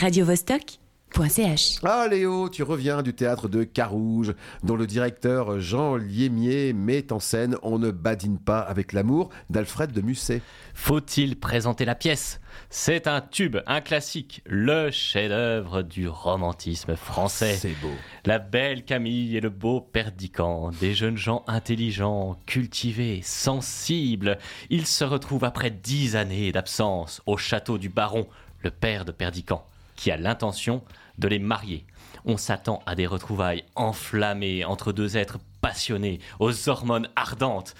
[0.00, 1.80] radiovostok.ch.
[1.82, 7.20] Ah Léo, tu reviens du théâtre de Carouge, dont le directeur Jean Liémier met en
[7.20, 10.40] scène On ne badine pas avec l'amour d'Alfred de Musset.
[10.72, 12.40] Faut-il présenter la pièce?
[12.70, 17.56] C'est un tube, un classique, le chef-d'œuvre du romantisme français.
[17.56, 17.92] C'est beau.
[18.24, 24.38] La belle Camille et le beau Perdican, des jeunes gens intelligents, cultivés, sensibles.
[24.70, 28.26] Ils se retrouvent après dix années d'absence au château du baron,
[28.62, 29.64] le père de Perdican,
[30.00, 30.82] qui a l'intention
[31.18, 31.84] de les marier.
[32.24, 37.74] On s'attend à des retrouvailles enflammées entre deux êtres passionnés, aux hormones ardentes.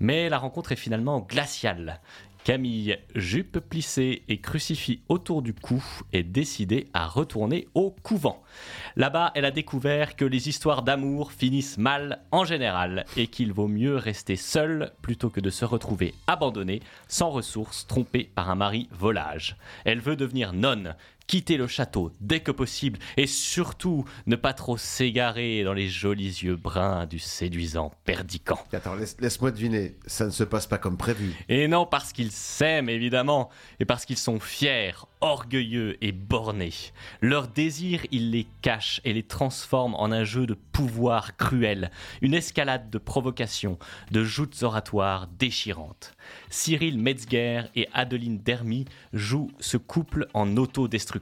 [0.00, 2.00] Mais la rencontre est finalement glaciale.
[2.44, 8.40] Camille, jupe plissée et crucifix autour du cou, est décidée à retourner au couvent.
[8.94, 13.66] Là-bas, elle a découvert que les histoires d'amour finissent mal en général et qu'il vaut
[13.66, 18.88] mieux rester seule plutôt que de se retrouver abandonnée, sans ressources, trompée par un mari
[18.92, 19.56] volage.
[19.84, 20.94] Elle veut devenir nonne,
[21.26, 26.40] quitter le château dès que possible et surtout ne pas trop s'égarer dans les jolis
[26.42, 28.58] yeux bruns du séduisant Perdican.
[28.72, 31.34] Attends, laisse- laisse-moi deviner, ça ne se passe pas comme prévu.
[31.48, 33.50] Et non parce qu'ils s'aiment évidemment,
[33.80, 36.72] et parce qu'ils sont fiers, orgueilleux et bornés.
[37.20, 42.34] Leur désir, ils les cachent et les transforment en un jeu de pouvoir cruel, une
[42.34, 43.78] escalade de provocations,
[44.10, 46.12] de joutes oratoires déchirantes.
[46.50, 51.15] Cyril Metzger et Adeline Dermy jouent ce couple en autodestruction.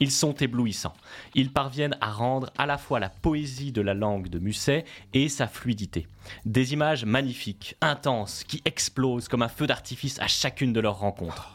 [0.00, 0.94] Ils sont éblouissants.
[1.34, 5.28] Ils parviennent à rendre à la fois la poésie de la langue de Musset et
[5.28, 6.08] sa fluidité.
[6.44, 11.52] Des images magnifiques, intenses, qui explosent comme un feu d'artifice à chacune de leurs rencontres.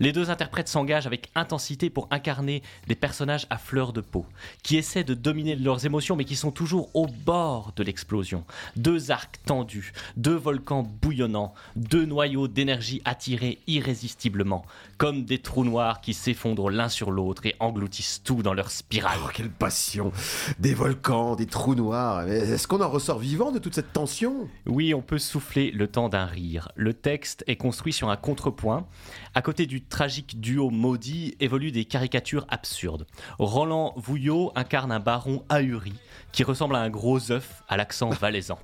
[0.00, 4.26] Les deux interprètes s'engagent avec intensité pour incarner des personnages à fleur de peau,
[4.62, 8.44] qui essaient de dominer leurs émotions mais qui sont toujours au bord de l'explosion.
[8.76, 14.64] Deux arcs tendus, deux volcans bouillonnants, deux noyaux d'énergie attirés irrésistiblement,
[14.96, 19.18] comme des trous noirs qui s'effondrent l'un sur l'autre et engloutissent tout dans leur spirale.
[19.24, 20.12] Oh, quelle passion
[20.58, 22.28] Des volcans, des trous noirs.
[22.28, 24.48] Est-ce qu'on en ressort vivant de toute cette tension?
[24.66, 26.70] Oui, on peut souffler le temps d'un rire.
[26.74, 28.86] Le texte est construit sur un contrepoint.
[29.34, 33.06] À côté du tragique duo maudit évoluent des caricatures absurdes.
[33.38, 35.92] Roland Vouillot incarne un baron ahuri
[36.32, 38.58] qui ressemble à un gros œuf à l'accent valaisan.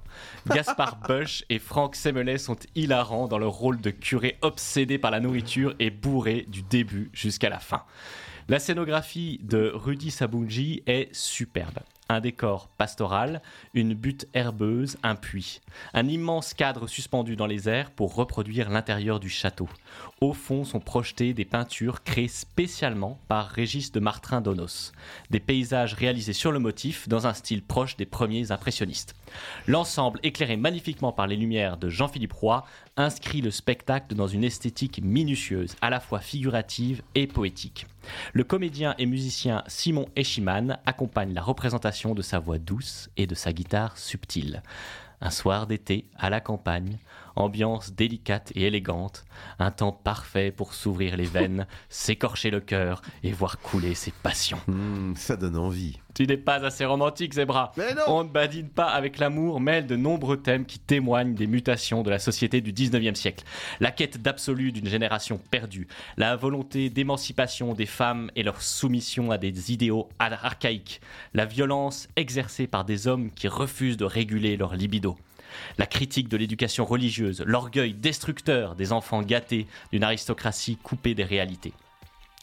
[0.49, 5.21] Gaspard Bush et Franck Semelet sont hilarants dans leur rôle de curé obsédé par la
[5.21, 7.85] nourriture et bourré du début jusqu'à la fin.
[8.49, 11.79] La scénographie de Rudy Sabunji est superbe.
[12.11, 13.41] Un décor pastoral,
[13.73, 15.61] une butte herbeuse, un puits.
[15.95, 19.69] Un immense cadre suspendu dans les airs pour reproduire l'intérieur du château.
[20.21, 24.93] Au fond sont projetées des peintures créées spécialement par Régis de Martrin Donos.
[25.31, 29.15] Des paysages réalisés sur le motif dans un style proche des premiers impressionnistes.
[29.67, 32.67] L'ensemble, éclairé magnifiquement par les lumières de Jean-Philippe Roy,
[32.97, 37.87] inscrit le spectacle dans une esthétique minutieuse, à la fois figurative et poétique.
[38.33, 43.35] Le comédien et musicien Simon Eschiman accompagne la représentation de sa voix douce et de
[43.35, 44.63] sa guitare subtile.
[45.21, 46.99] Un soir d'été à la campagne,
[47.37, 49.25] ambiance délicate et élégante,
[49.59, 54.61] un temps parfait pour s'ouvrir les veines, s'écorcher le cœur et voir couler ses passions.
[54.69, 55.99] Hmm, Ça donne envie.
[56.15, 57.73] Tu n'es pas assez romantique, Zebra.
[57.77, 61.49] Mais non On ne badine pas avec l'amour mêle de nombreux thèmes qui témoignent des
[61.49, 63.45] mutations de la société du 19e siècle.
[63.81, 69.39] La quête d'absolu d'une génération perdue, la volonté d'émancipation des femmes et leur soumission à
[69.39, 71.01] des idéaux ar- archaïques,
[71.35, 75.17] la violence exercée par des hommes qui refusent de réguler leur libido.
[75.79, 81.73] La critique de l'éducation religieuse, l'orgueil destructeur des enfants gâtés d'une aristocratie coupée des réalités.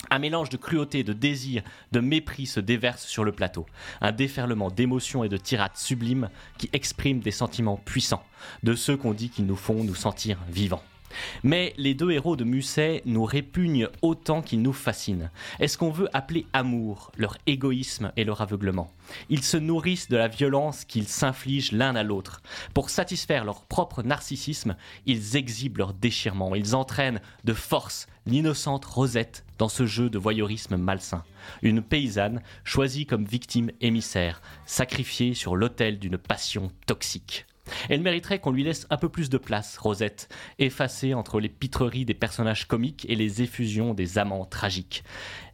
[0.10, 1.62] Un mélange de cruauté, de désir,
[1.92, 3.66] de mépris se déverse sur le plateau.
[4.02, 8.24] Un déferlement d'émotions et de tirades sublimes qui expriment des sentiments puissants,
[8.64, 10.84] de ceux qu'on dit qu'ils nous font nous sentir vivants.
[11.44, 15.30] Mais les deux héros de Musset nous répugnent autant qu'ils nous fascinent.
[15.60, 18.92] Est-ce qu'on veut appeler amour leur égoïsme et leur aveuglement?
[19.30, 22.42] Ils se nourrissent de la violence qu'ils s'infligent l'un à l'autre.
[22.74, 26.56] Pour satisfaire leur propre narcissisme, ils exhibent leur déchirement.
[26.56, 31.24] Ils entraînent de force l'innocente Rosette dans ce jeu de voyeurisme malsain.
[31.62, 37.46] Une paysanne choisie comme victime émissaire, sacrifiée sur l'autel d'une passion toxique.
[37.90, 40.30] Elle mériterait qu'on lui laisse un peu plus de place, Rosette,
[40.60, 45.04] effacée entre les pitreries des personnages comiques et les effusions des amants tragiques.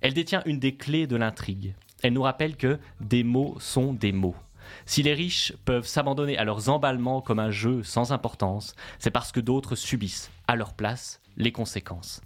[0.01, 1.74] Elle détient une des clés de l'intrigue.
[2.04, 4.36] Elle nous rappelle que des mots sont des mots.
[4.85, 9.31] Si les riches peuvent s'abandonner à leurs emballements comme un jeu sans importance, c'est parce
[9.31, 12.21] que d'autres subissent, à leur place les conséquences.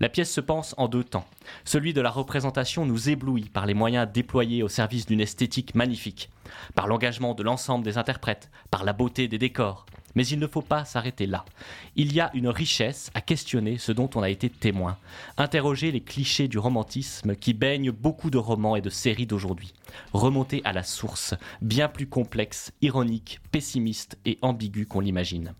[0.00, 1.26] La pièce se pense en deux temps.
[1.64, 6.30] Celui de la représentation nous éblouit par les moyens déployés au service d'une esthétique magnifique,
[6.74, 9.86] par l'engagement de l'ensemble des interprètes, par la beauté des décors.
[10.14, 11.44] Mais il ne faut pas s'arrêter là.
[11.96, 14.96] Il y a une richesse à questionner ce dont on a été témoin,
[15.36, 19.74] interroger les clichés du romantisme qui baignent beaucoup de romans et de séries d'aujourd'hui,
[20.12, 25.54] remonter à la source, bien plus complexe, ironique, pessimiste et ambiguë qu'on l'imagine.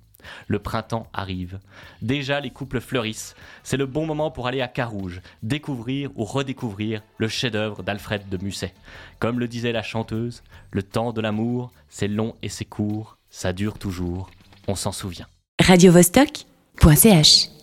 [0.47, 1.61] Le printemps arrive.
[2.03, 3.37] Déjà, les couples fleurissent.
[3.63, 8.43] C'est le bon moment pour aller à Carouge, découvrir ou redécouvrir le chef-d'œuvre d'Alfred de
[8.43, 8.75] Musset.
[9.19, 13.53] Comme le disait la chanteuse, le temps de l'amour, c'est long et c'est court, ça
[13.53, 14.31] dure toujours,
[14.69, 15.27] on s'en souvient.
[15.61, 17.58] radiovostok.ch